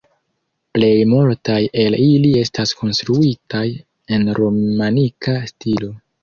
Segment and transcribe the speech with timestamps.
[0.77, 3.63] Plej multaj el ili estas konstruitaj
[4.19, 5.93] en romanika stilo.